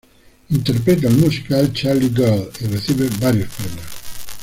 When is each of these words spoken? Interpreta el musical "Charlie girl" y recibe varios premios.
Interpreta 0.49 1.07
el 1.09 1.15
musical 1.17 1.71
"Charlie 1.73 2.09
girl" 2.09 2.49
y 2.59 2.65
recibe 2.65 3.07
varios 3.19 3.49
premios. 3.53 3.85